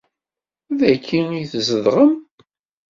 [0.79, 2.11] Dagi i tzedɣem?